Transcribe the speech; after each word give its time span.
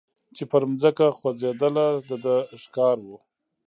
چي 0.35 0.43
پر 0.51 0.61
مځکه 0.71 1.05
خوځېدله 1.17 1.87
د 2.09 2.11
ده 2.23 2.35
ښکار 2.61 2.97
وو 3.05 3.17